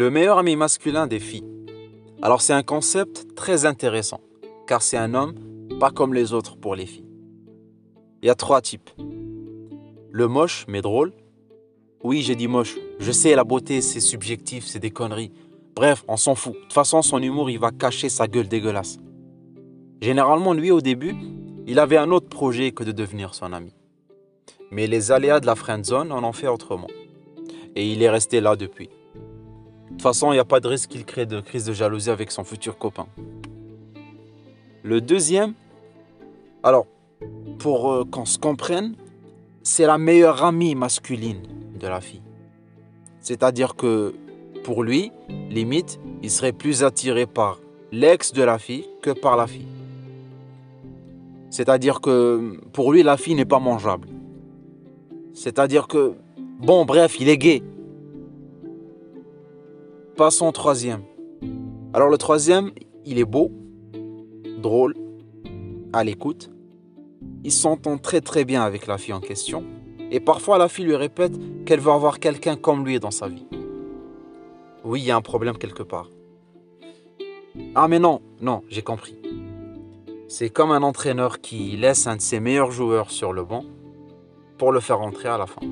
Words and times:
Le 0.00 0.08
meilleur 0.08 0.38
ami 0.38 0.56
masculin 0.56 1.06
des 1.06 1.20
filles. 1.20 1.44
Alors 2.22 2.40
c'est 2.40 2.54
un 2.54 2.62
concept 2.62 3.34
très 3.36 3.66
intéressant, 3.66 4.22
car 4.66 4.80
c'est 4.80 4.96
un 4.96 5.12
homme 5.12 5.34
pas 5.78 5.90
comme 5.90 6.14
les 6.14 6.32
autres 6.32 6.56
pour 6.56 6.74
les 6.74 6.86
filles. 6.86 7.04
Il 8.22 8.26
y 8.26 8.30
a 8.30 8.34
trois 8.34 8.62
types. 8.62 8.88
Le 10.10 10.26
moche 10.26 10.64
mais 10.68 10.80
drôle. 10.80 11.12
Oui, 12.02 12.22
j'ai 12.22 12.34
dit 12.34 12.48
moche. 12.48 12.78
Je 12.98 13.12
sais, 13.12 13.34
la 13.34 13.44
beauté 13.44 13.82
c'est 13.82 14.00
subjectif, 14.00 14.64
c'est 14.64 14.78
des 14.78 14.90
conneries. 14.90 15.32
Bref, 15.76 16.02
on 16.08 16.16
s'en 16.16 16.34
fout. 16.34 16.54
De 16.54 16.60
toute 16.60 16.72
façon, 16.72 17.02
son 17.02 17.22
humour, 17.22 17.50
il 17.50 17.58
va 17.58 17.70
cacher 17.70 18.08
sa 18.08 18.26
gueule 18.26 18.48
dégueulasse. 18.48 18.96
Généralement, 20.00 20.54
lui, 20.54 20.70
au 20.70 20.80
début, 20.80 21.14
il 21.66 21.78
avait 21.78 21.98
un 21.98 22.10
autre 22.10 22.30
projet 22.30 22.72
que 22.72 22.84
de 22.84 22.92
devenir 22.92 23.34
son 23.34 23.52
ami. 23.52 23.74
Mais 24.70 24.86
les 24.86 25.12
aléas 25.12 25.40
de 25.40 25.46
la 25.46 25.56
friend 25.56 25.84
zone 25.84 26.10
en 26.10 26.24
ont 26.24 26.32
fait 26.32 26.48
autrement. 26.48 26.88
Et 27.76 27.92
il 27.92 28.02
est 28.02 28.08
resté 28.08 28.40
là 28.40 28.56
depuis. 28.56 28.88
Toute 30.00 30.14
façon, 30.14 30.32
il 30.32 30.36
n'y 30.36 30.40
a 30.40 30.46
pas 30.46 30.60
de 30.60 30.66
risque 30.66 30.88
qu'il 30.88 31.04
crée 31.04 31.26
de 31.26 31.42
crise 31.42 31.66
de 31.66 31.74
jalousie 31.74 32.08
avec 32.08 32.30
son 32.30 32.42
futur 32.42 32.78
copain. 32.78 33.06
Le 34.82 35.02
deuxième, 35.02 35.52
alors, 36.62 36.86
pour 37.58 37.92
euh, 37.92 38.04
qu'on 38.10 38.24
se 38.24 38.38
comprenne, 38.38 38.94
c'est 39.62 39.84
la 39.84 39.98
meilleure 39.98 40.42
amie 40.42 40.74
masculine 40.74 41.42
de 41.78 41.86
la 41.86 42.00
fille. 42.00 42.22
C'est-à-dire 43.20 43.76
que 43.76 44.14
pour 44.64 44.84
lui, 44.84 45.12
limite, 45.50 46.00
il 46.22 46.30
serait 46.30 46.52
plus 46.52 46.82
attiré 46.82 47.26
par 47.26 47.60
l'ex 47.92 48.32
de 48.32 48.42
la 48.42 48.58
fille 48.58 48.88
que 49.02 49.10
par 49.10 49.36
la 49.36 49.46
fille. 49.46 49.68
C'est-à-dire 51.50 52.00
que 52.00 52.58
pour 52.72 52.90
lui, 52.90 53.02
la 53.02 53.18
fille 53.18 53.34
n'est 53.34 53.44
pas 53.44 53.58
mangeable. 53.58 54.08
C'est-à-dire 55.34 55.88
que, 55.88 56.14
bon, 56.58 56.86
bref, 56.86 57.20
il 57.20 57.28
est 57.28 57.36
gay. 57.36 57.62
Passons 60.20 60.48
au 60.48 60.52
troisième. 60.52 61.00
Alors 61.94 62.10
le 62.10 62.18
troisième, 62.18 62.72
il 63.06 63.18
est 63.18 63.24
beau, 63.24 63.50
drôle, 64.58 64.94
à 65.94 66.04
l'écoute. 66.04 66.50
Il 67.42 67.50
s'entend 67.50 67.96
très 67.96 68.20
très 68.20 68.44
bien 68.44 68.60
avec 68.60 68.86
la 68.86 68.98
fille 68.98 69.14
en 69.14 69.20
question. 69.20 69.64
Et 70.10 70.20
parfois 70.20 70.58
la 70.58 70.68
fille 70.68 70.84
lui 70.84 70.94
répète 70.94 71.32
qu'elle 71.64 71.80
veut 71.80 71.90
avoir 71.90 72.18
quelqu'un 72.18 72.56
comme 72.56 72.84
lui 72.84 73.00
dans 73.00 73.10
sa 73.10 73.28
vie. 73.28 73.46
Oui, 74.84 75.00
il 75.00 75.06
y 75.06 75.10
a 75.10 75.16
un 75.16 75.22
problème 75.22 75.56
quelque 75.56 75.82
part. 75.82 76.10
Ah 77.74 77.88
mais 77.88 77.98
non, 77.98 78.20
non, 78.42 78.62
j'ai 78.68 78.82
compris. 78.82 79.16
C'est 80.28 80.50
comme 80.50 80.70
un 80.70 80.82
entraîneur 80.82 81.40
qui 81.40 81.78
laisse 81.78 82.06
un 82.06 82.16
de 82.16 82.20
ses 82.20 82.40
meilleurs 82.40 82.72
joueurs 82.72 83.10
sur 83.10 83.32
le 83.32 83.42
banc 83.42 83.64
pour 84.58 84.70
le 84.70 84.80
faire 84.80 84.98
rentrer 84.98 85.30
à 85.30 85.38
la 85.38 85.46
fin. 85.46 85.62